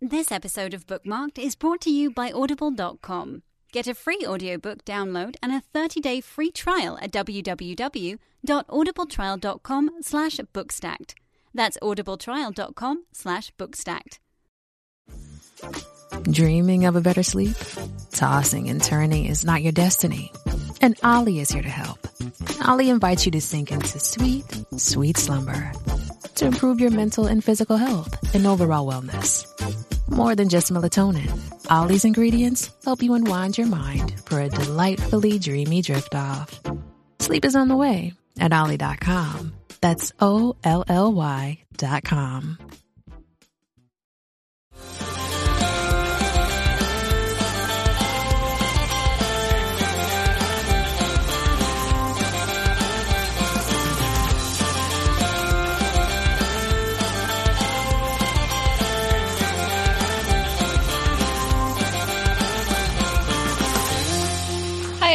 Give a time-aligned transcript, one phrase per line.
[0.00, 3.42] This episode of Bookmarked is brought to you by Audible.com.
[3.72, 11.14] Get a free audiobook download and a 30-day free trial at www.audibletrial.com slash bookstacked.
[11.52, 14.20] That's audibletrial.com slash bookstacked.
[16.30, 17.56] Dreaming of a better sleep?
[18.12, 20.30] Tossing and turning is not your destiny.
[20.80, 22.06] And Olly is here to help.
[22.68, 24.44] Olly invites you to sink into sweet,
[24.76, 25.72] sweet slumber
[26.38, 29.44] to improve your mental and physical health and overall wellness.
[30.10, 31.30] More than just melatonin,
[31.70, 36.60] Olly's ingredients help you unwind your mind for a delightfully dreamy drift off.
[37.20, 39.52] Sleep is on the way at Olly.com.
[39.80, 41.58] That's O L L Y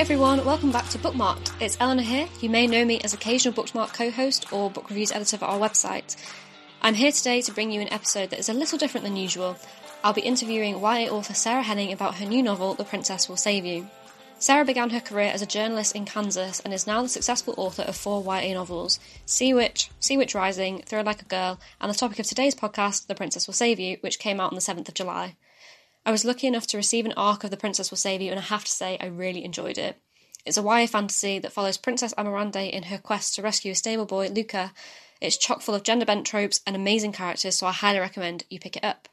[0.03, 1.53] everyone, welcome back to Bookmarked.
[1.61, 2.27] It's Eleanor here.
[2.41, 6.17] You may know me as occasional Bookmark co-host or book reviews editor for our website.
[6.81, 9.55] I'm here today to bring you an episode that is a little different than usual.
[10.03, 13.63] I'll be interviewing YA author Sarah Henning about her new novel, The Princess Will Save
[13.63, 13.87] You.
[14.39, 17.83] Sarah began her career as a journalist in Kansas and is now the successful author
[17.83, 21.97] of four YA novels Sea Witch, Sea Witch Rising, Throw Like a Girl, and the
[21.97, 24.89] topic of today's podcast, The Princess Will Save You, which came out on the 7th
[24.89, 25.37] of July.
[26.05, 28.39] I was lucky enough to receive an arc of The Princess Will Save You, and
[28.39, 29.97] I have to say, I really enjoyed it.
[30.45, 34.05] It's a YA fantasy that follows Princess Amarande in her quest to rescue a stable
[34.05, 34.73] boy, Luca.
[35.21, 38.59] It's chock full of gender bent tropes and amazing characters, so I highly recommend you
[38.59, 39.07] pick it up.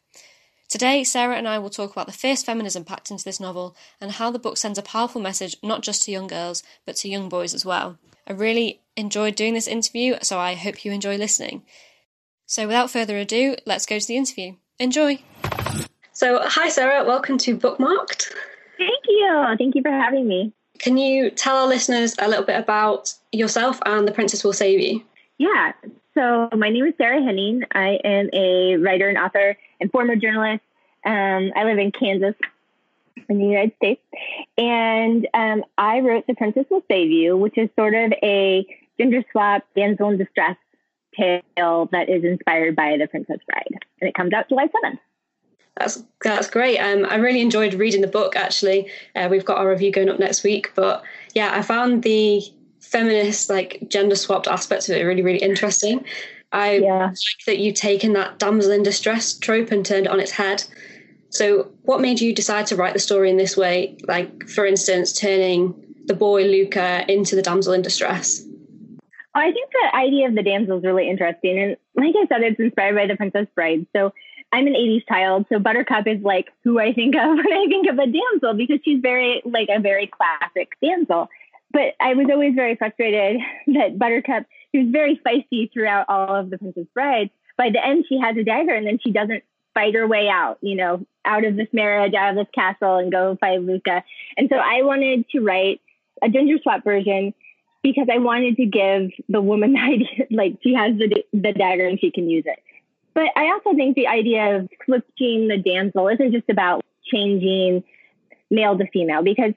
[0.69, 4.12] Today, Sarah and I will talk about the fierce feminism packed into this novel and
[4.12, 7.28] how the book sends a powerful message not just to young girls, but to young
[7.28, 7.98] boys as well.
[8.27, 11.62] I really enjoyed doing this interview, so I hope you enjoy listening.
[12.47, 14.56] So, without further ado, let's go to the interview.
[14.78, 15.22] Enjoy!
[16.20, 18.34] So, hi Sarah, welcome to Bookmarked.
[18.76, 19.54] Thank you.
[19.56, 20.52] Thank you for having me.
[20.78, 24.81] Can you tell our listeners a little bit about yourself and The Princess Will Save
[24.81, 25.03] You?
[25.38, 25.72] Yeah.
[26.12, 27.62] So, my name is Sarah Henning.
[27.72, 30.62] I am a writer and author and former journalist.
[31.06, 32.34] Um, I live in Kansas,
[33.31, 34.02] in the United States.
[34.58, 38.66] And um, I wrote The Princess Will Save You, which is sort of a
[38.98, 40.58] gender swap, damsel in distress
[41.16, 43.87] tale that is inspired by The Princess Bride.
[44.02, 44.98] And it comes out July 7th.
[45.80, 46.78] That's that's great.
[46.78, 48.36] Um, I really enjoyed reading the book.
[48.36, 50.70] Actually, uh, we've got our review going up next week.
[50.74, 51.02] But
[51.34, 52.42] yeah, I found the
[52.80, 56.04] feminist, like gender swapped aspects of it really, really interesting.
[56.52, 57.06] I Yeah.
[57.06, 60.64] like that you've taken that damsel in distress trope and turned it on its head.
[61.30, 63.96] So, what made you decide to write the story in this way?
[64.06, 65.74] Like, for instance, turning
[66.06, 68.44] the boy Luca into the damsel in distress.
[69.34, 71.58] I think the idea of the damsel is really interesting.
[71.58, 73.86] And like I said, it's inspired by The Princess Bride.
[73.94, 74.12] So
[74.53, 75.47] I'm an 80s child.
[75.50, 78.81] So Buttercup is like who I think of when I think of a damsel because
[78.84, 81.28] she's very, like a very classic damsel.
[81.72, 86.50] But I was always very frustrated that Buttercup, she was very feisty throughout all of
[86.50, 87.31] The Princess Bride.
[87.56, 89.44] By the end, she has a dagger and then she doesn't
[89.75, 93.12] fight her way out, you know, out of this marriage, out of this castle and
[93.12, 94.03] go fight Luca.
[94.37, 95.81] And so I wanted to write
[96.22, 97.34] a gender swap version
[97.82, 101.87] because I wanted to give the woman the idea, like she has the, the dagger
[101.87, 102.59] and she can use it.
[103.15, 107.84] But I also think the idea of switching the damsel isn't just about changing
[108.50, 109.53] male to female because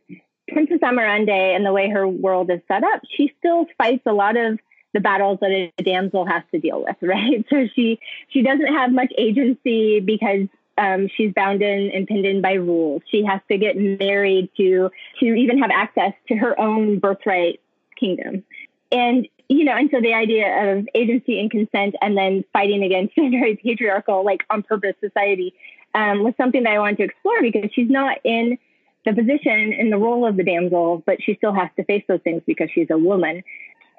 [0.48, 4.38] Princess Amarande and the way her world is set up, she still fights a lot
[4.38, 4.60] of
[4.94, 7.46] the battles that a damsel has to deal with, right?
[7.50, 8.00] So she
[8.30, 10.48] she doesn't have much agency because
[10.78, 13.02] um, she's bound in and pinned in by rules.
[13.10, 17.60] She has to get married to to even have access to her own birthright
[18.00, 18.44] kingdom.
[18.92, 19.28] And
[19.58, 23.30] you know, and so the idea of agency and consent and then fighting against a
[23.30, 25.54] very patriarchal, like on purpose society
[25.96, 28.58] um, was something that I wanted to explore because she's not in
[29.06, 32.22] the position in the role of the damsel, but she still has to face those
[32.22, 33.44] things because she's a woman.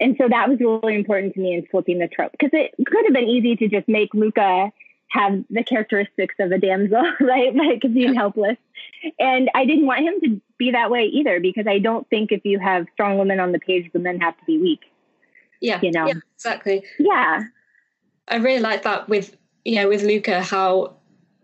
[0.01, 3.05] And so that was really important to me in flipping the trope because it could
[3.05, 4.73] have been easy to just make Luca
[5.09, 7.55] have the characteristics of a damsel, right?
[7.55, 8.57] Like being helpless.
[9.19, 12.45] And I didn't want him to be that way either because I don't think if
[12.45, 14.81] you have strong women on the page, the men have to be weak.
[15.65, 16.07] Yeah, You know.
[16.07, 16.85] yeah, exactly.
[16.99, 17.45] Yeah.
[18.29, 20.97] I really like that with yeah with Luca how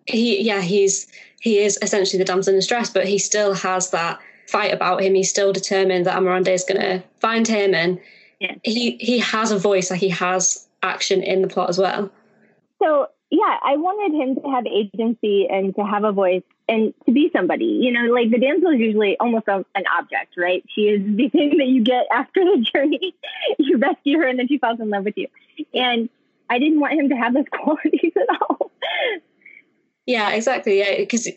[0.06, 1.06] he yeah he's
[1.40, 5.14] he is essentially the damsel in distress, but he still has that fight about him.
[5.14, 7.98] He's still determined that Amarande is going to find him, and
[8.40, 8.54] Yeah.
[8.62, 9.90] he he has a voice.
[9.90, 12.10] Like he has action in the plot as well.
[12.82, 17.12] So yeah, I wanted him to have agency and to have a voice and to
[17.12, 17.64] be somebody.
[17.64, 20.64] You know, like the damsel is usually almost a, an object, right?
[20.68, 23.14] She is the thing that you get after the journey.
[23.58, 25.26] you rescue her and then she falls in love with you.
[25.74, 26.08] And
[26.48, 28.70] I didn't want him to have those qualities at all.
[30.06, 30.78] Yeah, exactly.
[30.78, 31.28] Yeah, because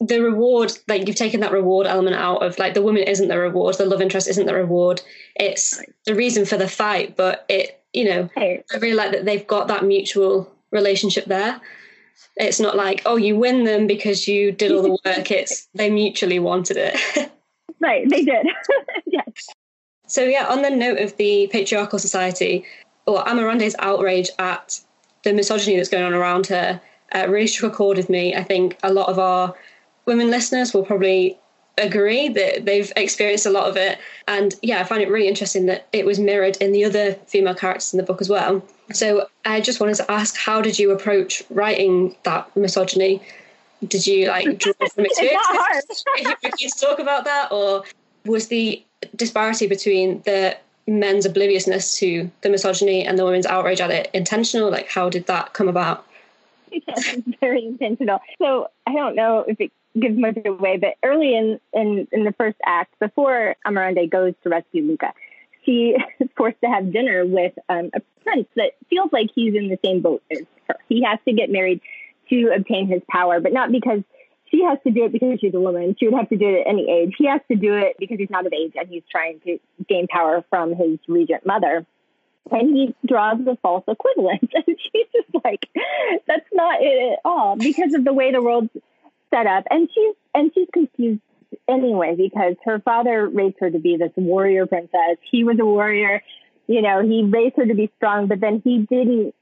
[0.00, 3.38] the reward, like you've taken that reward element out of like the woman isn't the
[3.38, 5.02] reward, the love interest isn't the reward.
[5.36, 9.46] It's the reason for the fight, but it, you know, I really like that they've
[9.46, 11.60] got that mutual relationship there.
[12.36, 15.30] It's not like, oh, you win them because you did all the work.
[15.30, 17.30] It's they mutually wanted it.
[17.80, 18.46] right, they did.
[19.06, 19.48] yes.
[20.06, 22.64] So yeah, on the note of the patriarchal society,
[23.06, 24.80] or Amarande's outrage at
[25.24, 26.80] the misogyny that's going on around her
[27.14, 28.34] uh, really struck a chord with me.
[28.34, 29.54] I think a lot of our
[30.06, 31.38] women listeners will probably
[31.78, 33.98] agree that they've experienced a lot of it.
[34.26, 37.54] And yeah, I find it really interesting that it was mirrored in the other female
[37.54, 38.62] characters in the book as well.
[38.92, 43.22] So I just wanted to ask, how did you approach writing that misogyny?
[43.86, 45.46] Did you like draw from experience?
[46.42, 47.84] If you talk about that, or
[48.24, 48.82] was the
[49.14, 54.70] disparity between the men's obliviousness to the misogyny and the women's outrage at it intentional?
[54.70, 56.04] Like, how did that come about?
[56.70, 58.20] It's very intentional.
[58.38, 62.32] So I don't know if it gives much away, but early in, in, in the
[62.32, 65.12] first act, before Amarande goes to rescue Luca,
[65.64, 69.68] she is forced to have dinner with um, a prince that feels like he's in
[69.68, 70.76] the same boat as her.
[70.88, 71.80] He has to get married
[72.30, 74.02] to obtain his power, but not because
[74.50, 75.96] she has to do it because she's a woman.
[75.98, 77.14] She would have to do it at any age.
[77.18, 79.58] He has to do it because he's not of age and he's trying to
[79.88, 81.86] gain power from his regent mother.
[82.50, 84.50] And he draws the false equivalent.
[84.66, 85.68] And she's just like,
[86.26, 88.70] that's not it at all because of the way the world's
[89.30, 89.64] set up.
[89.70, 91.20] And she's and she's confused
[91.68, 95.16] anyway because her father raised her to be this warrior princess.
[95.30, 96.22] He was a warrior,
[96.66, 99.34] you know, he raised her to be strong, but then he didn't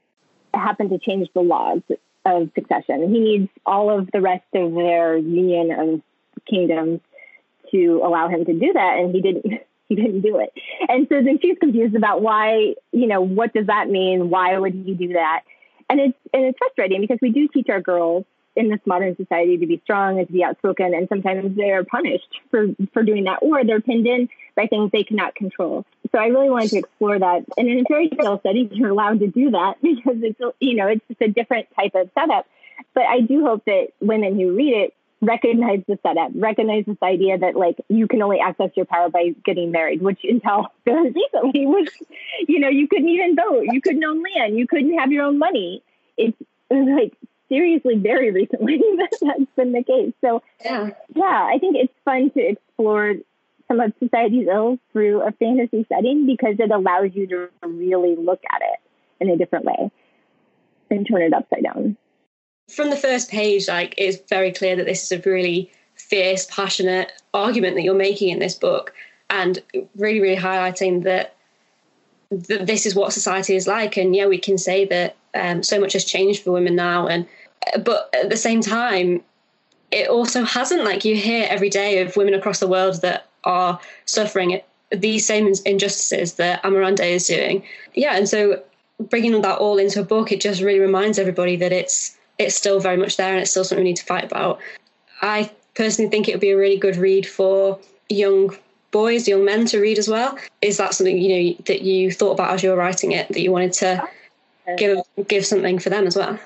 [0.53, 1.81] happen to change the laws
[2.25, 3.13] of succession.
[3.13, 6.01] He needs all of the rest of their union of
[6.49, 7.01] kingdoms
[7.71, 9.45] to allow him to do that, and he didn't.
[9.89, 10.51] He didn't do it,
[10.89, 12.75] and so then she's confused about why.
[12.91, 14.29] You know, what does that mean?
[14.29, 15.43] Why would he do that?
[15.89, 18.25] And it's and it's frustrating because we do teach our girls
[18.57, 22.41] in this modern society to be strong and to be outspoken, and sometimes they're punished
[22.49, 25.85] for for doing that, or they're pinned in by things they cannot control.
[26.11, 29.19] So I really wanted to explore that, and in a fairy tale setting, you're allowed
[29.19, 32.47] to do that because it's you know it's just a different type of setup.
[32.93, 37.37] But I do hope that women who read it recognize the setup, recognize this idea
[37.37, 41.65] that like you can only access your power by getting married, which until very recently
[41.65, 41.87] was,
[42.47, 45.37] you know, you couldn't even vote, you couldn't own land, you couldn't have your own
[45.37, 45.81] money.
[46.17, 46.37] It's
[46.69, 47.13] like
[47.49, 50.13] seriously very recently that that's been the case.
[50.21, 53.15] So yeah, yeah, I think it's fun to explore
[53.67, 58.41] some of society's ills through a fantasy setting because it allows you to really look
[58.49, 58.79] at it
[59.19, 59.91] in a different way
[60.89, 61.97] and turn it upside down.
[62.69, 67.11] From the first page, like it's very clear that this is a really fierce, passionate
[67.33, 68.93] argument that you're making in this book,
[69.29, 69.61] and
[69.95, 71.35] really, really highlighting that
[72.29, 73.97] that this is what society is like.
[73.97, 77.25] And yeah, we can say that um, so much has changed for women now, and
[77.83, 79.21] but at the same time,
[79.91, 80.83] it also hasn't.
[80.83, 84.61] Like you hear every day of women across the world that are suffering
[84.91, 87.63] these same injustices that Amarande is doing.
[87.93, 88.61] Yeah, and so
[88.99, 92.79] bringing that all into a book, it just really reminds everybody that it's it's still
[92.79, 94.59] very much there and it's still something we need to fight about.
[95.21, 97.79] I personally think it would be a really good read for
[98.09, 98.55] young
[98.91, 100.37] boys, young men to read as well.
[100.61, 103.41] Is that something you know that you thought about as you were writing it that
[103.41, 104.07] you wanted to
[104.75, 106.39] give give something for them as well?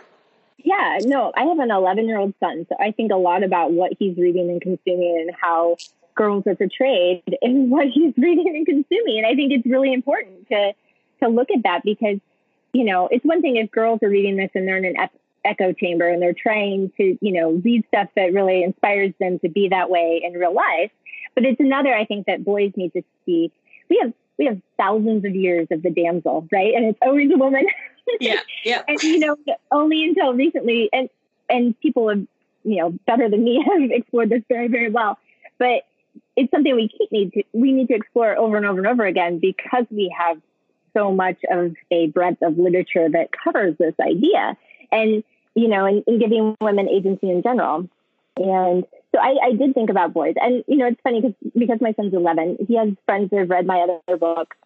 [0.63, 3.71] Yeah, no, I have an 11 year old son, so I think a lot about
[3.71, 5.77] what he's reading and consuming and how
[6.15, 9.19] girls are portrayed and what he's reading and consuming.
[9.19, 10.73] And I think it's really important to
[11.21, 12.19] to look at that because
[12.73, 15.09] you know it's one thing if girls are reading this and they're in an
[15.43, 19.49] echo chamber and they're trying to you know read stuff that really inspires them to
[19.49, 20.91] be that way in real life.
[21.33, 23.51] But it's another I think that boys need to see.
[23.89, 26.73] We have we have thousands of years of the damsel, right?
[26.73, 27.65] And it's always a woman.
[28.19, 28.81] yeah, yeah.
[28.87, 29.37] and you know,
[29.71, 31.09] only until recently, and
[31.49, 32.25] and people have,
[32.63, 35.17] you know, better than me have explored this very, very well.
[35.57, 35.83] But
[36.35, 39.05] it's something we keep need to we need to explore over and over and over
[39.05, 40.41] again because we have
[40.93, 44.57] so much of a breadth of literature that covers this idea,
[44.91, 45.23] and
[45.55, 47.87] you know, in, in giving women agency in general.
[48.37, 51.81] And so I, I did think about boys, and you know, it's funny because because
[51.81, 54.57] my son's 11, he has friends who have read my other books,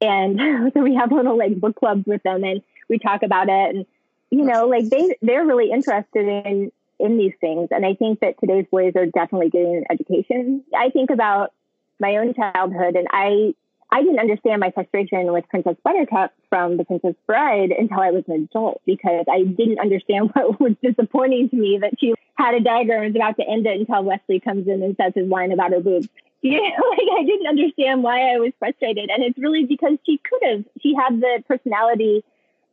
[0.00, 3.76] and so we have little like book clubs with them, and we talk about it.
[3.76, 3.86] And
[4.30, 7.68] you know like they they're really interested in in these things.
[7.70, 10.64] And i think that today's boys are definitely getting an education.
[10.76, 11.52] I think about
[12.00, 13.54] my own childhood and i
[13.94, 18.24] i didn't understand my frustration with princess buttercup from the princess bride until i was
[18.28, 22.60] an adult because i didn't understand what was disappointing to me that she had a
[22.60, 25.52] dagger and was about to end it until Westley comes in and says his line
[25.52, 26.08] about her boobs
[26.44, 29.08] you know, like I didn't understand why I was frustrated.
[29.08, 32.22] And it's really because she could have, she had the personality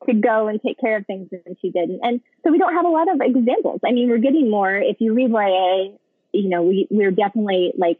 [0.07, 2.01] to go and take care of things and she didn't.
[2.03, 3.79] And so we don't have a lot of examples.
[3.85, 4.75] I mean, we're getting more.
[4.75, 5.95] If you read YA,
[6.33, 7.99] you know, we, we're definitely like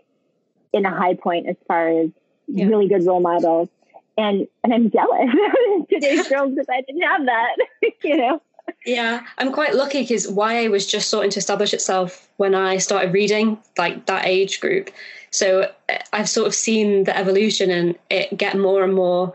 [0.73, 2.09] in a high point as far as
[2.53, 2.65] yeah.
[2.65, 3.69] really good role models.
[4.17, 5.29] And, and I'm jealous
[5.89, 7.55] today's girls because I didn't have that,
[8.03, 8.41] you know?
[8.85, 13.13] Yeah, I'm quite lucky because YA was just starting to establish itself when I started
[13.13, 14.89] reading, like that age group.
[15.31, 19.33] So uh, I've sort of seen the evolution and it get more and more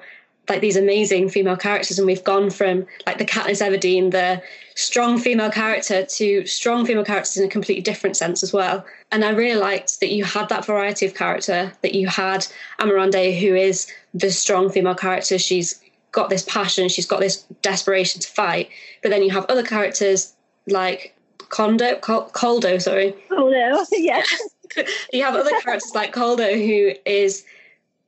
[0.48, 4.42] like these amazing female characters and we've gone from like the Katniss Everdeen, the
[4.74, 8.84] strong female character to strong female characters in a completely different sense as well.
[9.10, 12.46] And I really liked that you had that variety of character, that you had
[12.78, 15.38] Amarande who is the strong female character.
[15.38, 15.80] She's
[16.12, 18.70] got this passion, she's got this desperation to fight.
[19.02, 20.34] But then you have other characters
[20.66, 21.14] like
[21.48, 23.14] Kondo, Col- Koldo, sorry.
[23.30, 24.42] Koldo, yes.
[25.12, 27.44] you have other characters like Koldo who is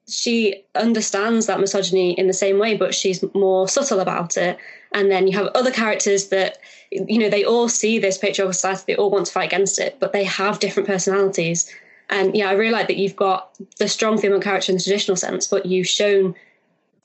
[0.09, 4.59] she understands that misogyny in the same way, but she's more subtle about it.
[4.93, 6.59] And then you have other characters that,
[6.91, 9.99] you know, they all see this patriarchal society, they all want to fight against it,
[10.01, 11.71] but they have different personalities.
[12.09, 15.17] And yeah, I really like that you've got the strong female character in the traditional
[15.17, 16.35] sense, but you've shown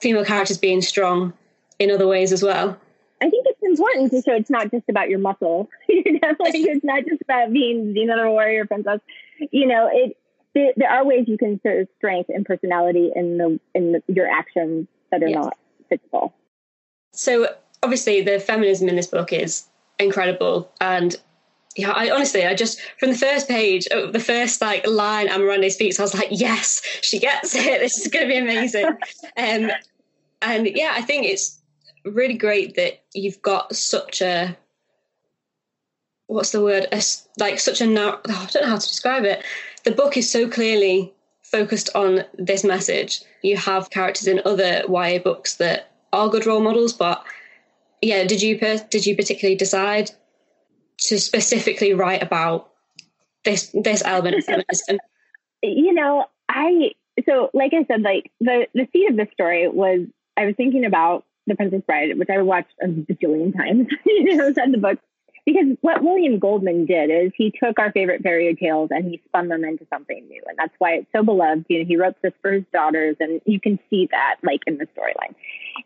[0.00, 1.34] female characters being strong
[1.78, 2.78] in other ways as well.
[3.20, 5.68] I think it's important to show it's not just about your muscle.
[5.88, 9.00] you know, like it's not just about being the warrior princess.
[9.50, 10.16] You know, it
[10.54, 14.28] there, there are ways you can show strength and personality in the in the, your
[14.28, 15.44] actions that are yes.
[15.44, 15.56] not
[15.88, 16.34] physical.
[17.12, 17.48] So
[17.82, 19.66] obviously, the feminism in this book is
[19.98, 21.16] incredible, and
[21.76, 25.70] yeah, I honestly, I just from the first page, oh, the first like line Amarande
[25.70, 27.80] speaks, I was like, yes, she gets it.
[27.80, 28.86] This is going to be amazing.
[29.36, 29.70] um,
[30.42, 31.60] and yeah, I think it's
[32.04, 34.56] really great that you've got such a
[36.26, 36.86] what's the word?
[36.92, 37.02] A,
[37.38, 38.20] like such a now.
[38.28, 39.42] Oh, I don't know how to describe it
[39.84, 41.12] the book is so clearly
[41.42, 43.22] focused on this message.
[43.42, 47.22] You have characters in other YA books that are good role models, but
[48.02, 50.10] yeah, did you did you particularly decide
[50.98, 52.70] to specifically write about
[53.44, 54.98] this this element of feminism?
[55.62, 56.92] You know, I
[57.26, 60.00] so like I said, like the the seed of the story was
[60.36, 63.88] I was thinking about The Princess Bride, which I watched a bajillion times.
[64.06, 64.98] you know, read the book
[65.44, 69.48] because what William Goldman did is he took our favorite fairy tales and he spun
[69.48, 70.42] them into something new.
[70.48, 71.66] And that's why it's so beloved.
[71.68, 74.78] You know, he wrote this for his daughters and you can see that like in
[74.78, 75.34] the storyline.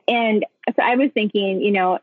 [0.06, 1.98] And so I was thinking, you know,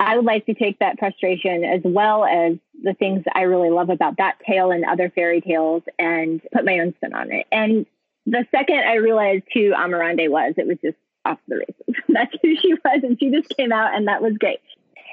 [0.00, 3.90] I would like to take that frustration as well as the things I really love
[3.90, 7.46] about that tale and other fairy tales and put my own spin on it.
[7.52, 7.86] And
[8.26, 12.02] the second I realized who Amarande was, it was just off the races.
[12.08, 13.00] That's who she was.
[13.02, 14.60] And she just came out and that was great.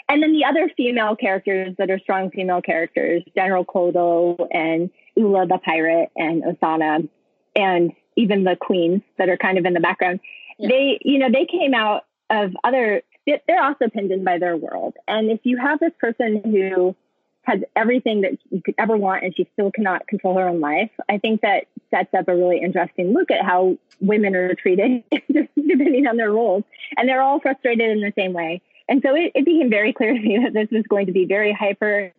[0.09, 5.45] And then the other female characters that are strong female characters, General Koldo and Ula
[5.45, 7.07] the pirate and Osana
[7.55, 10.19] and even the queens that are kind of in the background,
[10.57, 10.69] yeah.
[10.69, 14.95] they, you know, they came out of other, they're also pinned in by their world.
[15.07, 16.95] And if you have this person who
[17.43, 20.91] has everything that you could ever want and she still cannot control her own life,
[21.07, 26.07] I think that sets up a really interesting look at how women are treated depending
[26.07, 26.63] on their roles.
[26.97, 28.61] And they're all frustrated in the same way.
[28.89, 31.25] And so it, it became very clear to me that this was going to be
[31.25, 32.11] very hyper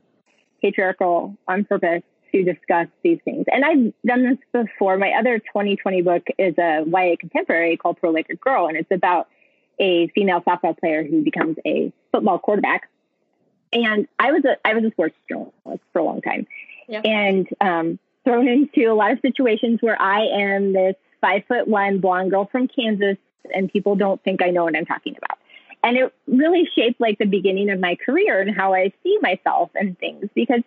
[0.62, 3.44] patriarchal on purpose to discuss these things.
[3.52, 4.96] And I've done this before.
[4.96, 8.90] My other 2020 book is a YA contemporary called Throw Like a Girl, and it's
[8.90, 9.28] about
[9.80, 12.88] a female softball player who becomes a football quarterback.
[13.72, 16.46] And I was a I was a sports journalist for a long time,
[16.88, 17.00] yeah.
[17.04, 21.98] and um, thrown into a lot of situations where I am this five foot one
[21.98, 23.16] blonde girl from Kansas,
[23.52, 25.39] and people don't think I know what I'm talking about.
[25.82, 29.70] And it really shaped like the beginning of my career and how I see myself
[29.74, 30.60] and things because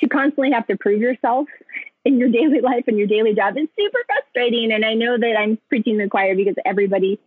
[0.00, 1.48] to constantly have to prove yourself
[2.04, 4.72] in your daily life and your daily job is super frustrating.
[4.72, 7.18] And I know that I'm preaching the choir because everybody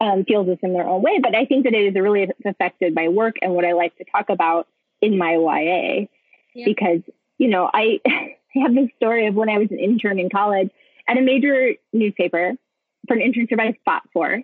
[0.00, 2.94] um, feels this in their own way, but I think that it is really affected
[2.94, 4.66] my work and what I like to talk about
[5.00, 6.06] in my YA
[6.54, 6.64] yeah.
[6.64, 7.00] because,
[7.38, 10.70] you know, I, I have this story of when I was an intern in college
[11.08, 12.52] at a major newspaper
[13.06, 14.42] for an internship I fought for.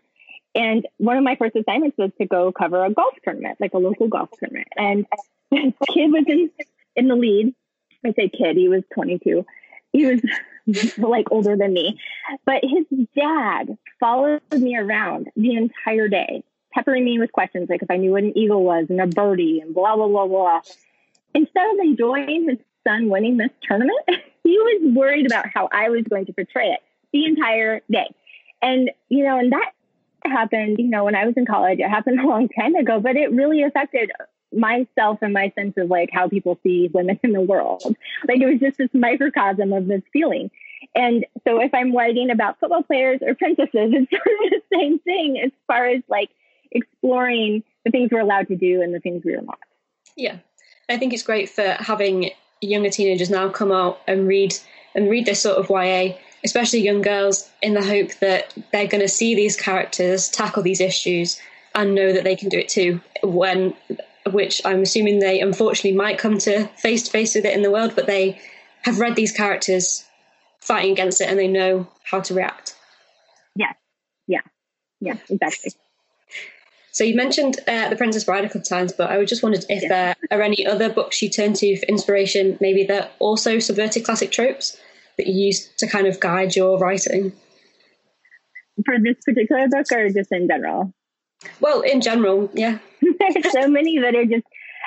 [0.55, 3.79] And one of my first assignments was to go cover a golf tournament, like a
[3.79, 4.69] local golf tournament.
[4.77, 5.07] And
[5.51, 6.51] this kid was in,
[6.97, 7.55] in the lead.
[8.05, 9.45] I say kid, he was 22.
[9.93, 10.21] He was
[10.99, 11.99] like older than me.
[12.45, 12.87] But his
[13.17, 18.13] dad followed me around the entire day, peppering me with questions like if I knew
[18.13, 20.61] what an eagle was and a birdie and blah, blah, blah, blah.
[21.35, 23.99] Instead of enjoying his son winning this tournament,
[24.45, 26.81] he was worried about how I was going to portray it
[27.13, 28.15] the entire day.
[28.61, 29.73] And, you know, and that
[30.31, 31.79] happened, you know, when I was in college.
[31.79, 34.11] It happened a long time ago, but it really affected
[34.53, 37.83] myself and my sense of like how people see women in the world.
[38.27, 40.51] Like it was just this microcosm of this feeling.
[40.95, 44.99] And so if I'm writing about football players or princesses, it's sort of the same
[45.01, 46.31] thing as far as like
[46.71, 49.59] exploring the things we're allowed to do and the things we are not.
[50.17, 50.39] Yeah,
[50.89, 52.31] I think it's great for having
[52.61, 54.55] younger teenagers now come out and read
[54.95, 59.01] and read this sort of YA, especially young girls, in the hope that they're going
[59.01, 61.41] to see these characters tackle these issues
[61.75, 63.01] and know that they can do it too.
[63.23, 63.75] When,
[64.31, 67.71] which I'm assuming they unfortunately might come to face to face with it in the
[67.71, 68.41] world, but they
[68.83, 70.05] have read these characters
[70.61, 72.75] fighting against it and they know how to react.
[73.55, 73.73] Yeah,
[74.27, 74.43] yeah,
[75.01, 75.73] yeah, exactly.
[76.93, 79.65] So you mentioned uh, The Princess Bride a couple of times, but I just wondered
[79.69, 80.15] if yeah.
[80.29, 84.33] there are any other books you turn to for inspiration, maybe that also subverted classic
[84.33, 84.77] tropes
[85.19, 87.33] that you use to kind of guide your writing?
[88.85, 90.93] For this particular book or just in general?
[91.61, 92.79] Well, in general, yeah.
[93.01, 94.45] There's so many that are just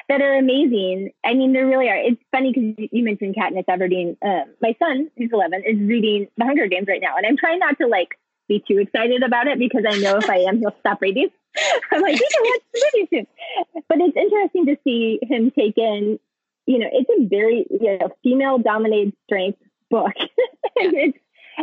[0.10, 1.12] that are amazing.
[1.24, 1.96] I mean, there really are.
[1.96, 4.18] It's funny because you mentioned Katniss Everdeen.
[4.22, 7.60] Uh, my son, who's 11, is reading The Hunger Games right now, and I'm trying
[7.60, 8.10] not to like
[8.48, 11.30] be too excited about it because I know if I am, he'll stop reading.
[11.92, 13.28] I'm like, you can watch the movie soon.
[13.88, 16.20] But it's interesting to see him take in,
[16.66, 19.60] you know, it's a very, you know, female dominated strength
[19.92, 20.14] book.
[20.18, 21.18] and it's,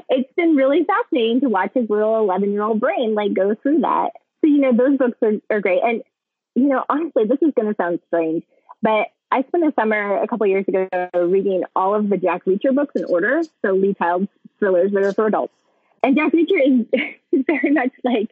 [0.08, 3.80] it's been really fascinating to watch his little 11 year old brain like go through
[3.80, 4.10] that.
[4.40, 5.82] So, you know, those books are, are great.
[5.82, 6.02] And,
[6.54, 8.44] you know, honestly, this is going to sound strange,
[8.82, 12.74] but I spent a summer a couple years ago reading all of the Jack Reacher
[12.74, 13.42] books in order.
[13.64, 15.52] So Lee Child's thrillers that are for adults.
[16.02, 16.86] And Jack Reacher
[17.32, 18.30] is very much like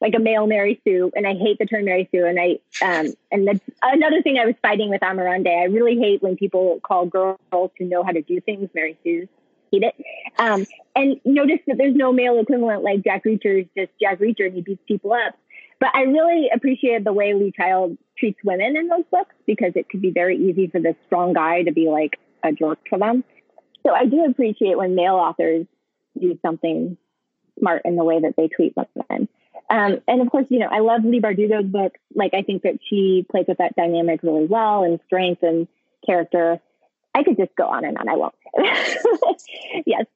[0.00, 2.24] like a male Mary Sue, and I hate the term Mary Sue.
[2.24, 5.48] And I um and that's another thing I was fighting with Amarande.
[5.48, 7.38] I really hate when people call girls
[7.78, 9.28] who know how to do things Mary Sue's.
[9.70, 9.94] Hate it.
[10.38, 10.64] Um,
[10.96, 14.54] and notice that there's no male equivalent like Jack Reacher is just Jack Reacher and
[14.54, 15.34] he beats people up.
[15.80, 19.88] But I really appreciated the way Lee Child treats women in those books because it
[19.88, 23.24] could be very easy for this strong guy to be like a jerk for them.
[23.86, 25.66] So I do appreciate when male authors
[26.20, 26.96] do something
[27.58, 29.28] smart in the way that they treat women.
[29.70, 31.96] Um, and of course, you know, I love Leigh Bardugo's book.
[32.14, 35.68] Like, I think that she plays with that dynamic really well and strength and
[36.06, 36.60] character.
[37.14, 38.08] I could just go on and on.
[38.08, 38.34] I won't.
[39.86, 40.06] yes.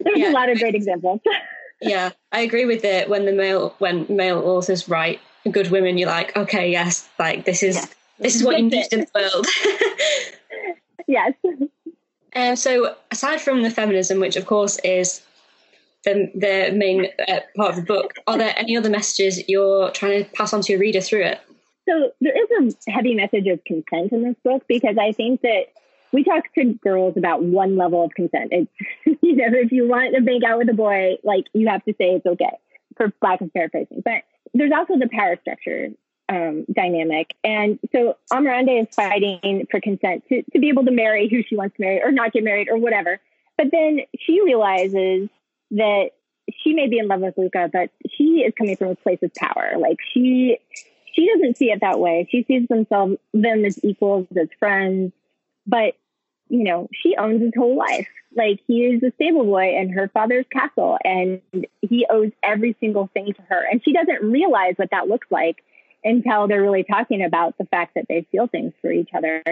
[0.00, 1.20] There's yeah, a lot of great examples.
[1.80, 3.08] yeah, I agree with it.
[3.08, 7.62] When the male, when male authors write good women, you're like, okay, yes, like this
[7.62, 7.94] is, yes.
[8.18, 9.46] this is what you need in the world.
[11.06, 11.32] yes.
[12.34, 15.22] Uh, so aside from the feminism, which of course is
[16.04, 20.24] the, the main uh, part of the book, are there any other messages you're trying
[20.24, 21.40] to pass on to your reader through it?
[21.88, 25.66] So there is a heavy message of consent in this book because I think that
[26.12, 28.52] we talk to girls about one level of consent.
[28.52, 28.70] It's,
[29.22, 31.92] you know, if you want to make out with a boy, like you have to
[31.92, 32.56] say it's okay
[32.96, 34.02] for lack of paraphrasing.
[34.04, 34.22] But
[34.54, 35.88] there's also the power structure
[36.28, 37.34] um, dynamic.
[37.42, 41.56] And so Amarande is fighting for consent to, to be able to marry who she
[41.56, 43.20] wants to marry or not get married or whatever.
[43.56, 45.28] But then she realizes
[45.72, 46.10] that
[46.62, 49.32] she may be in love with Luca, but she is coming from a place of
[49.34, 49.74] power.
[49.78, 50.58] Like she
[51.12, 52.28] she doesn't see it that way.
[52.30, 55.12] She sees themselves them as equals, as friends.
[55.66, 55.94] But
[56.48, 58.08] you know, she owns his whole life.
[58.36, 61.40] Like he is a stable boy in her father's castle, and
[61.82, 63.64] he owes every single thing to her.
[63.70, 65.64] And she doesn't realize what that looks like
[66.02, 69.42] until they're really talking about the fact that they feel things for each other.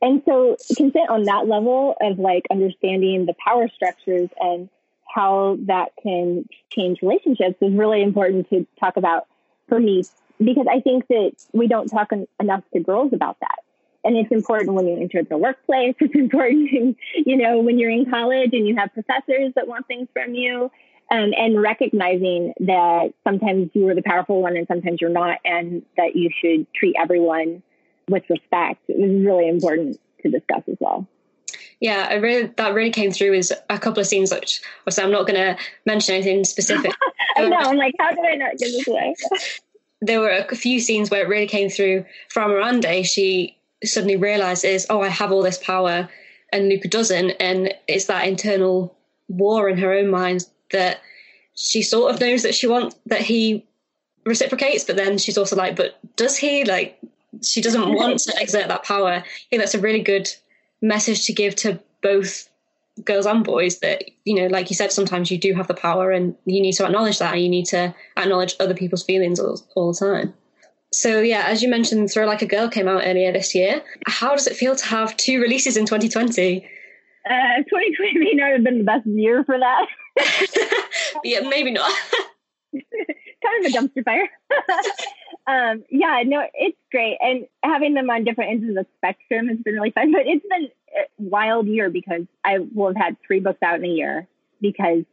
[0.00, 4.68] And so consent on that level of like understanding the power structures and
[5.14, 9.26] how that can change relationships is really important to talk about
[9.68, 10.04] for me
[10.42, 13.56] because I think that we don't talk en- enough to girls about that.
[14.04, 15.94] And it's important when you enter the workplace.
[16.00, 19.86] It's important, in, you know, when you're in college and you have professors that want
[19.86, 20.70] things from you.
[21.10, 25.82] Um, and recognizing that sometimes you are the powerful one and sometimes you're not, and
[25.96, 27.62] that you should treat everyone
[28.10, 31.08] with respect is really important to discuss as well.
[31.80, 35.12] Yeah, I really that really came through is a couple of scenes which obviously I'm
[35.12, 36.92] not going to mention anything specific.
[37.36, 37.56] I know.
[37.56, 39.14] I'm like, how did I not give this away?
[40.00, 42.04] there were a few scenes where it really came through.
[42.28, 46.08] From Amarande, she suddenly realizes, oh, I have all this power,
[46.52, 48.96] and Luca doesn't, and it's that internal
[49.28, 51.00] war in her own mind that
[51.54, 53.66] she sort of knows that she wants that he
[54.24, 56.64] reciprocates, but then she's also like, but does he?
[56.64, 56.98] Like,
[57.42, 59.10] she doesn't want to exert that power.
[59.10, 60.28] I think that's a really good
[60.80, 62.48] message to give to both
[63.04, 66.10] girls and boys that you know like you said sometimes you do have the power
[66.10, 67.34] and you need to acknowledge that.
[67.34, 70.34] And you need to acknowledge other people's feelings all, all the time.
[70.92, 73.82] So yeah as you mentioned throw like a girl came out earlier this year.
[74.06, 76.68] How does it feel to have two releases in 2020
[77.28, 79.86] uh, 2020 may not have been the best year for that.
[81.24, 81.92] Yeah maybe not.
[82.72, 84.28] Kind of a dumpster fire
[85.46, 87.18] um, yeah, no, it's great.
[87.20, 90.12] And having them on different ends of the spectrum has been really fun.
[90.12, 93.84] But it's been a wild year because I will have had three books out in
[93.84, 94.26] a year
[94.60, 95.04] because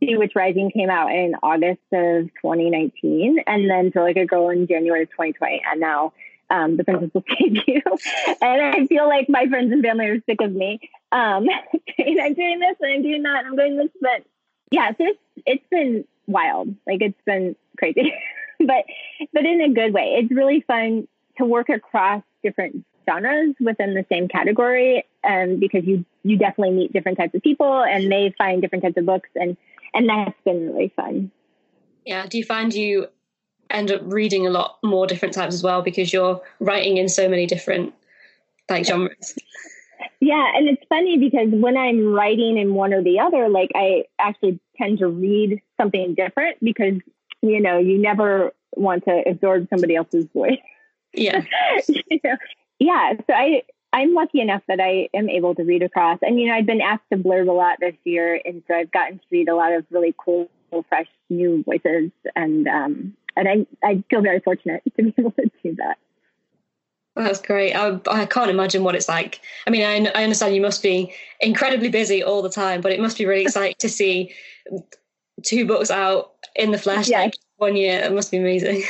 [0.00, 4.50] Sea Witch Rising came out in August of 2019, and then Throw Like a Girl
[4.50, 6.12] in January of 2020, and now
[6.50, 7.82] um, The Princess Will Save You.
[8.42, 10.80] and I feel like my friends and family are sick of me.
[11.12, 11.46] Um,
[11.98, 14.24] and I'm doing this and I'm doing that and I'm doing this, but
[14.70, 16.74] yeah, so it's, it's been wild.
[16.86, 18.12] Like it's been crazy,
[18.66, 18.84] but
[19.32, 20.16] but in a good way.
[20.18, 26.04] It's really fun to work across different genres within the same category, um, because you
[26.22, 29.56] you definitely meet different types of people and they find different types of books, and
[29.92, 31.30] and that's been really fun.
[32.04, 32.26] Yeah.
[32.26, 33.08] Do you find you
[33.70, 37.28] end up reading a lot more different types as well because you're writing in so
[37.28, 37.94] many different
[38.68, 39.34] like genres?
[40.20, 44.04] Yeah, and it's funny because when I'm writing in one or the other, like I
[44.18, 46.94] actually tend to read something different because
[47.50, 50.58] you know you never want to absorb somebody else's voice.
[51.12, 51.44] Yeah.
[51.88, 52.36] you know?
[52.78, 53.12] Yeah.
[53.26, 56.54] So I I'm lucky enough that I am able to read across, and you know
[56.54, 59.48] I've been asked to blurb a lot this year, and so I've gotten to read
[59.48, 60.50] a lot of really cool,
[60.88, 65.50] fresh, new voices, and um, and I I feel very fortunate to be able to
[65.62, 65.98] do that.
[67.16, 67.74] That's great.
[67.74, 69.40] I, I can't imagine what it's like.
[69.68, 72.98] I mean, I, I understand you must be incredibly busy all the time, but it
[72.98, 74.34] must be really exciting to see
[75.42, 77.22] two books out in the flesh yeah.
[77.22, 78.00] like one year.
[78.00, 78.82] It must be amazing.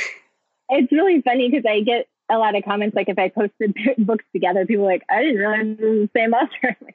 [0.69, 4.25] It's really funny because I get a lot of comments like if I posted books
[4.33, 6.77] together, people are like, I didn't realize it was the same author.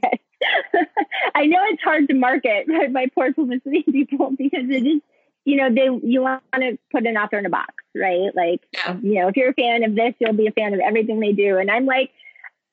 [0.00, 0.22] Like,
[1.34, 5.02] I know it's hard to market my poor publicity people because it is
[5.48, 8.30] you know, they you want to put an author in a box, right?
[8.34, 8.98] Like, yeah.
[9.02, 11.32] you know, if you're a fan of this, you'll be a fan of everything they
[11.32, 11.56] do.
[11.56, 12.10] And I'm like,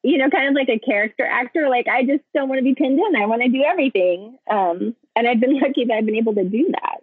[0.05, 1.67] you know, kind of like a character actor.
[1.67, 3.15] Like, I just don't want to be pinned in.
[3.15, 4.37] I want to do everything.
[4.49, 7.01] Um, and I've been lucky that I've been able to do that.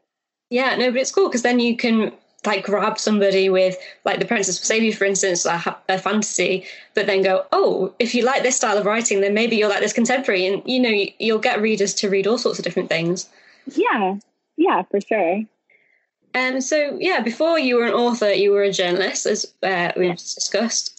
[0.50, 2.12] Yeah, no, but it's cool because then you can
[2.44, 7.22] like grab somebody with like the Princess Save for instance, a, a fantasy, but then
[7.22, 10.46] go, oh, if you like this style of writing, then maybe you'll like this contemporary,
[10.46, 13.28] and you know, you'll get readers to read all sorts of different things.
[13.66, 14.16] Yeah,
[14.56, 15.42] yeah, for sure.
[16.34, 20.16] Um, so yeah, before you were an author, you were a journalist, as uh, we've
[20.16, 20.91] discussed.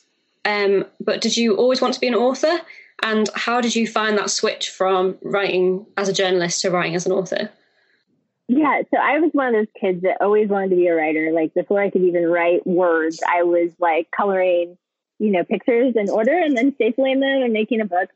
[0.45, 2.59] Um, but did you always want to be an author?
[3.01, 7.05] And how did you find that switch from writing as a journalist to writing as
[7.05, 7.49] an author?
[8.47, 11.31] Yeah, so I was one of those kids that always wanted to be a writer.
[11.31, 14.77] Like before I could even write words, I was like coloring,
[15.19, 18.09] you know, pictures in order and then stapling them and making a book.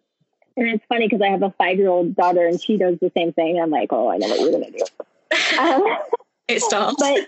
[0.57, 3.11] And it's funny because I have a five year old daughter and she does the
[3.15, 3.59] same thing.
[3.61, 4.85] I'm like, oh, I know what you're going to do.
[5.59, 5.83] Um,
[6.47, 6.95] it starts.
[6.99, 7.27] But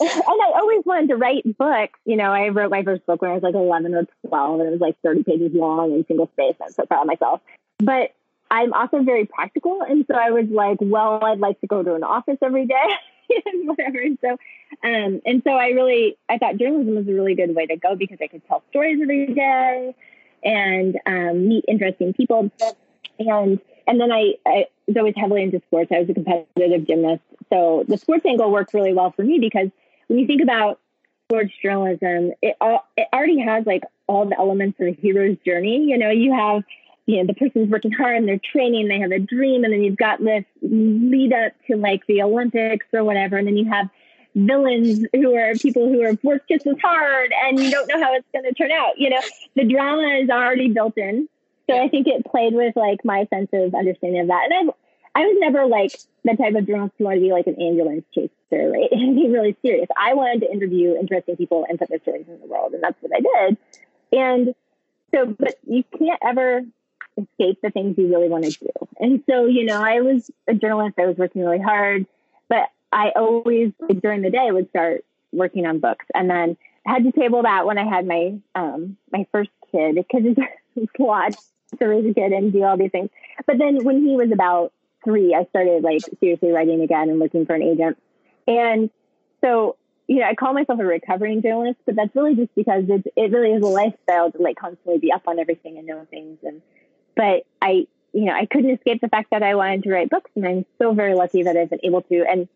[0.00, 1.98] and I always wanted to write books.
[2.04, 4.68] You know, I wrote my first book when I was like 11 or 12, and
[4.68, 6.54] it was like 30 pages long and single space.
[6.62, 7.40] I'm so proud of myself.
[7.78, 8.14] But
[8.50, 11.94] I'm also very practical, and so I was like, well, I'd like to go to
[11.94, 12.74] an office every day.
[13.46, 13.98] and whatever.
[13.98, 14.30] And so,
[14.82, 17.94] um, and so I really, I thought journalism was a really good way to go
[17.94, 19.94] because I could tell stories every day
[20.44, 22.50] and um, meet interesting people.
[23.18, 25.90] And and then I, I was always heavily into sports.
[25.92, 27.22] I was a competitive gymnast.
[27.52, 29.68] So the sports angle worked really well for me because
[30.10, 30.80] when you think about
[31.28, 35.84] sports journalism, it, all, it already has like all the elements of a hero's journey.
[35.84, 36.64] You know, you have,
[37.06, 39.82] you know, the person's working hard and they're training, they have a dream, and then
[39.82, 43.36] you've got this lead up to like the Olympics or whatever.
[43.36, 43.88] And then you have
[44.34, 48.12] villains who are people who have worked just as hard and you don't know how
[48.12, 48.98] it's going to turn out.
[48.98, 49.20] You know,
[49.54, 51.28] the drama is already built in.
[51.68, 54.50] So I think it played with like my sense of understanding of that.
[54.50, 54.72] And I
[55.14, 55.92] I was never like
[56.24, 58.30] the type of journalist who wanted to be like an ambulance chaser,
[58.70, 58.88] right?
[58.92, 59.88] And be really serious.
[59.98, 62.96] I wanted to interview interesting people and put their stories in the world, and that's
[63.00, 63.56] what I did.
[64.12, 64.54] And
[65.12, 66.62] so, but you can't ever
[67.16, 68.70] escape the things you really want to do.
[69.00, 70.98] And so, you know, I was a journalist.
[70.98, 72.06] I was working really hard,
[72.48, 77.04] but I always like, during the day would start working on books, and then had
[77.04, 81.34] to table that when I had my um my first kid because it's a lot
[81.78, 83.10] to raise a kid and do all these things.
[83.46, 84.72] But then when he was about
[85.04, 87.98] three, I started like seriously writing again and looking for an agent.
[88.46, 88.90] And
[89.40, 93.06] so, you know, I call myself a recovering journalist, but that's really just because it,
[93.16, 96.38] it really is a lifestyle to like constantly be up on everything and know things.
[96.42, 96.62] And,
[97.16, 100.30] but I, you know, I couldn't escape the fact that I wanted to write books
[100.34, 102.24] and I'm so very lucky that I've been able to.
[102.28, 102.48] And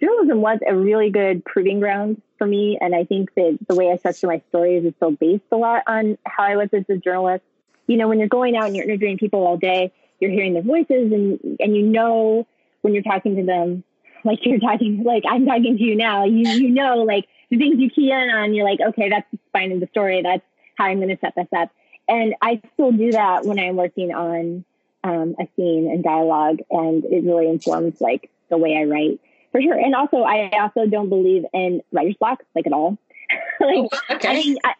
[0.00, 2.78] journalism was a really good proving ground for me.
[2.80, 5.82] And I think that the way I structure my stories is still based a lot
[5.86, 7.42] on how I was as a journalist
[7.88, 10.62] you know, when you're going out and you're interviewing people all day, you're hearing their
[10.62, 12.46] voices and, and you know,
[12.82, 13.84] when you're talking to them,
[14.24, 17.78] like you're talking, like I'm talking to you now, you, you know, like the things
[17.78, 20.22] you key in on, you're like, okay, that's the spine of the story.
[20.22, 20.42] That's
[20.76, 21.70] how I'm going to set this up.
[22.08, 24.64] And I still do that when I'm working on
[25.04, 29.20] um, a scene and dialogue, and it really informs like the way I write
[29.52, 29.74] for sure.
[29.74, 32.98] And also, I also don't believe in writer's block like at all.
[33.60, 34.28] like, oh, okay.
[34.28, 34.74] I mean, I,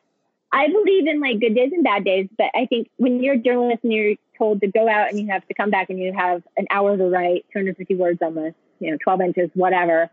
[0.52, 3.38] I believe in like good days and bad days, but I think when you're a
[3.38, 6.12] journalist and you're told to go out and you have to come back and you
[6.12, 10.10] have an hour to write 250 words on this, you know, 12 inches, whatever,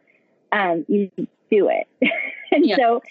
[0.52, 1.12] um, you
[1.50, 1.88] do it.
[2.52, 2.76] and yeah.
[2.76, 3.02] so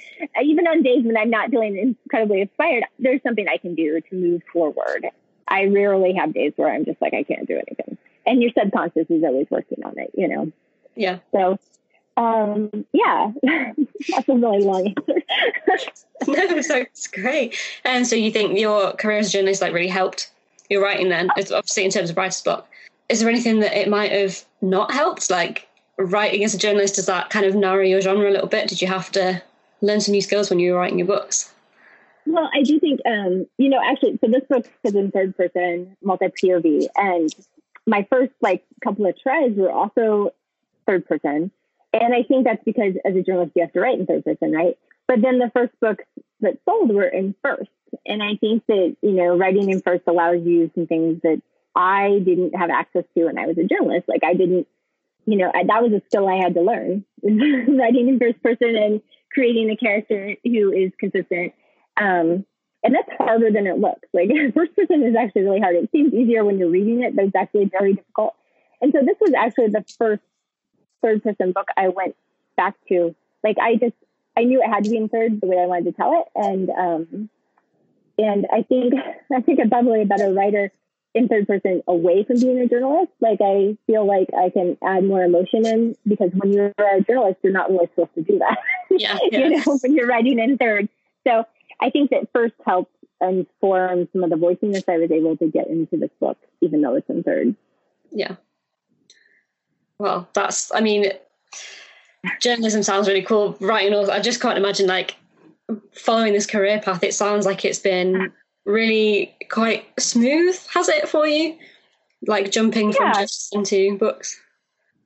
[0.42, 4.14] even on days when I'm not feeling incredibly inspired, there's something I can do to
[4.14, 5.06] move forward.
[5.46, 7.98] I rarely have days where I'm just like, I can't do anything.
[8.26, 10.50] And your subconscious is always working on it, you know?
[10.96, 11.18] Yeah.
[11.32, 11.58] So
[12.16, 15.90] um, yeah, that's a really long answer.
[16.28, 17.56] no, so it's great.
[17.84, 20.30] And so you think your career as a journalist like really helped
[20.70, 21.28] your writing then?
[21.36, 22.68] It's obviously in terms of writer's block.
[23.08, 25.30] Is there anything that it might have not helped?
[25.30, 28.68] Like writing as a journalist, does that kind of narrow your genre a little bit?
[28.68, 29.42] Did you have to
[29.80, 31.52] learn some new skills when you were writing your books?
[32.26, 35.94] Well, I do think, um, you know, actually, so this book is in third person,
[36.02, 37.28] multi POV, and
[37.86, 40.32] my first like couple of tries were also
[40.86, 41.50] third person.
[41.92, 44.52] And I think that's because as a journalist, you have to write in third person,
[44.52, 44.76] right?
[45.06, 46.04] But then the first books
[46.40, 47.70] that sold were in first.
[48.06, 51.42] And I think that, you know, writing in first allows you some things that
[51.74, 54.08] I didn't have access to when I was a journalist.
[54.08, 54.66] Like I didn't,
[55.26, 58.76] you know, I, that was a skill I had to learn writing in first person
[58.76, 59.00] and
[59.32, 61.52] creating a character who is consistent.
[61.96, 62.44] Um,
[62.82, 64.08] and that's harder than it looks.
[64.12, 65.76] Like first person is actually really hard.
[65.76, 68.34] It seems easier when you're reading it, but it's actually very difficult.
[68.80, 70.22] And so this was actually the first
[71.02, 72.14] third person book I went
[72.56, 73.14] back to.
[73.42, 73.94] Like I just
[74.36, 76.26] I knew it had to be in third the way I wanted to tell it,
[76.34, 77.30] and um,
[78.18, 78.94] and I think
[79.34, 80.72] I think I'm probably a better writer
[81.14, 83.12] in third person away from being a journalist.
[83.20, 87.38] Like I feel like I can add more emotion in because when you're a journalist,
[87.42, 88.58] you're not really supposed to do that.
[88.90, 89.38] Yeah, yeah.
[89.38, 90.88] you know, when you're writing in third.
[91.26, 91.44] So
[91.80, 95.68] I think that first helped inform some of the voiciness I was able to get
[95.68, 97.54] into this book, even though it's in third.
[98.10, 98.36] Yeah
[99.98, 101.06] well, that's, I mean,
[102.40, 103.56] journalism sounds really cool.
[103.60, 105.16] Writing, all I just can't imagine like
[105.92, 107.02] following this career path.
[107.02, 108.32] It sounds like it's been
[108.64, 111.56] really quite smooth, has it for you?
[112.26, 113.12] Like jumping yeah.
[113.12, 114.40] from just into books?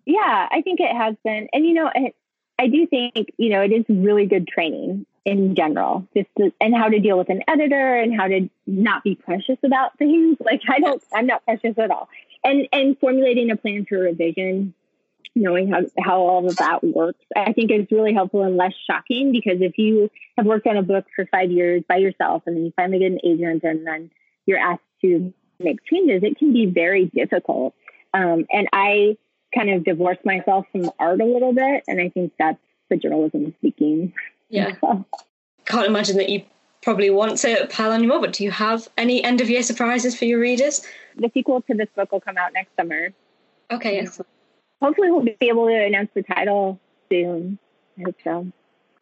[0.04, 1.48] Yeah, I think it has been.
[1.52, 2.14] And, you know, it,
[2.58, 6.74] I do think, you know, it is really good training in general, just to, and
[6.74, 10.38] how to deal with an editor and how to not be precious about things.
[10.44, 12.08] Like I don't, I'm not precious at all.
[12.42, 14.72] And and formulating a plan for revision
[15.38, 19.32] knowing how, how all of that works, I think is really helpful and less shocking
[19.32, 22.64] because if you have worked on a book for five years by yourself and then
[22.64, 24.10] you finally get an agent and then
[24.46, 27.74] you're asked to make changes, it can be very difficult.
[28.14, 29.16] Um, and I
[29.54, 32.58] kind of divorced myself from art a little bit, and I think that's
[32.90, 34.12] the journalism speaking.
[34.48, 34.72] Yeah.
[35.64, 36.42] Can't imagine that you
[36.82, 40.16] probably want to pile on more, but do you have any end of year surprises
[40.16, 40.86] for your readers?
[41.16, 43.10] The sequel to this book will come out next summer.
[43.70, 44.28] Okay, excellent
[44.80, 46.78] hopefully we'll be able to announce the title
[47.10, 47.58] soon.
[47.98, 48.46] I hope so.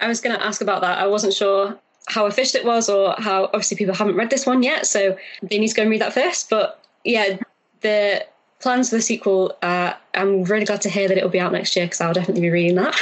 [0.01, 0.99] I was going to ask about that.
[0.99, 4.63] I wasn't sure how official it was or how obviously people haven't read this one
[4.63, 6.51] yet, so they need to go and read that first.
[6.51, 7.39] But yeah,
[7.81, 8.25] the
[8.61, 11.75] plans for the sequel, uh, I'm really glad to hear that it'll be out next
[11.77, 12.97] year because I'll definitely be reading that.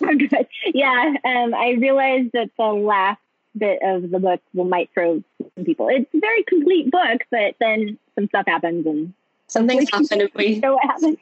[0.72, 3.20] Yeah, um, I realized that the last
[3.56, 5.22] bit of the book will might throw
[5.54, 5.88] some people.
[5.88, 9.12] It's a very complete book, but then some stuff happens and
[9.48, 11.18] some things happen and we know what happens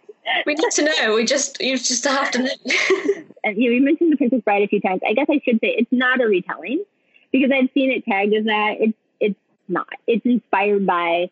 [0.47, 1.14] we need to know.
[1.14, 2.51] We just you just have to know.
[3.45, 5.01] and you, know, you mentioned the Princess Bride a few times.
[5.07, 6.85] I guess I should say it's not a retelling
[7.33, 8.77] because I've seen it tagged as that.
[8.81, 9.38] It's it's
[9.69, 9.88] not.
[10.07, 11.31] It's inspired by.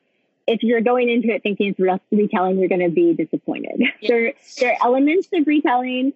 [0.48, 3.80] If you're going into it thinking it's retelling, you're going to be disappointed.
[4.00, 4.08] Yeah.
[4.08, 6.12] There there are elements of retelling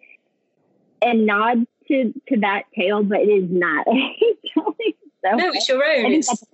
[1.02, 3.90] and nods to to that tale, but it is not a
[4.44, 4.94] retelling.
[5.24, 6.12] So no, it's your own.
[6.12, 6.44] It's,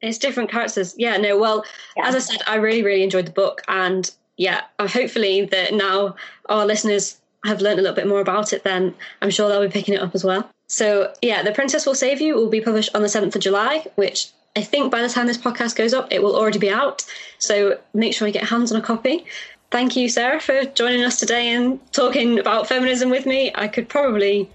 [0.00, 0.94] it's different characters.
[0.98, 1.38] Yeah, no.
[1.38, 1.64] Well,
[1.96, 2.08] yeah.
[2.08, 6.16] as I said, I really, really enjoyed the book, and yeah, uh, hopefully that now
[6.48, 9.68] our listeners have learned a little bit more about it, then I'm sure they'll be
[9.68, 10.48] picking it up as well.
[10.66, 13.86] So, yeah, The Princess Will Save You will be published on the 7th of July,
[13.96, 17.04] which I think by the time this podcast goes up, it will already be out.
[17.38, 19.26] So make sure you get hands on a copy.
[19.70, 23.50] Thank you, Sarah, for joining us today and talking about feminism with me.
[23.54, 24.48] I could probably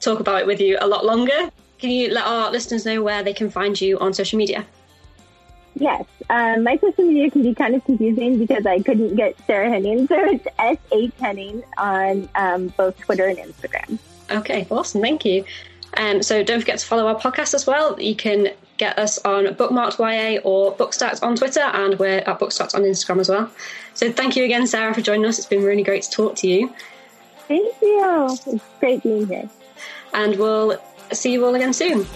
[0.00, 1.50] talk about it with you a lot longer.
[1.78, 4.64] Can you let our listeners know where they can find you on social media?
[5.74, 9.70] Yes, um, my social media can be kind of confusing because I couldn't get Sarah
[9.70, 13.98] Henning, so it's S H Henning on um, both Twitter and Instagram.
[14.30, 15.44] Okay, awesome, thank you.
[15.96, 18.00] Um, so don't forget to follow our podcast as well.
[18.00, 22.74] You can get us on Bookmarked YA or Bookstacked on Twitter, and we're at Bookstacked
[22.74, 23.50] on Instagram as well.
[23.94, 25.38] So thank you again, Sarah, for joining us.
[25.38, 26.72] It's been really great to talk to you.
[27.48, 28.38] Thank you.
[28.46, 29.48] It's great being here.
[30.14, 30.78] And we'll
[31.12, 32.06] see you all again soon.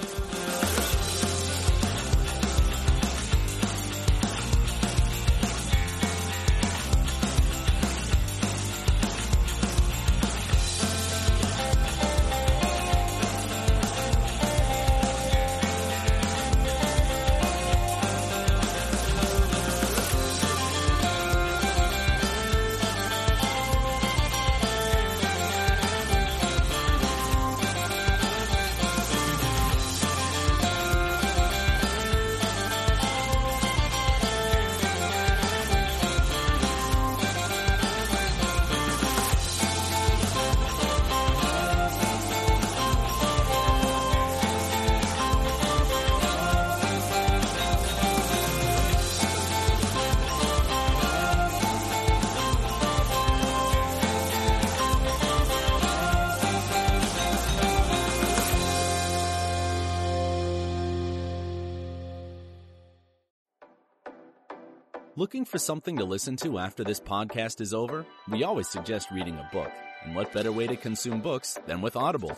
[65.18, 68.04] Looking for something to listen to after this podcast is over?
[68.28, 69.70] We always suggest reading a book.
[70.04, 72.36] And what better way to consume books than with Audible?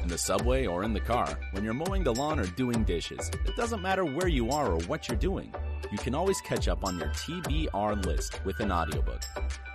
[0.00, 3.30] In the subway or in the car, when you're mowing the lawn or doing dishes,
[3.44, 5.52] it doesn't matter where you are or what you're doing.
[5.92, 9.20] You can always catch up on your TBR list with an audiobook.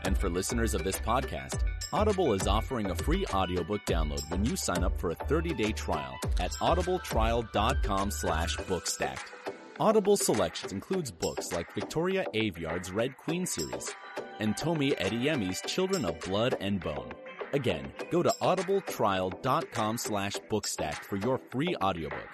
[0.03, 1.59] And for listeners of this podcast,
[1.93, 6.17] Audible is offering a free audiobook download when you sign up for a 30-day trial
[6.39, 9.42] at audibletrial.com slash bookstacked.
[9.79, 13.91] Audible selections includes books like Victoria Aveyard's Red Queen series
[14.39, 17.11] and Tomi Adeyemi's Children of Blood and Bone.
[17.53, 22.29] Again, go to audibletrial.com slash bookstacked for your free audiobook.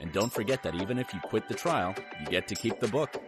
[0.00, 2.88] And don't forget that even if you quit the trial, you get to keep the
[2.88, 3.20] book.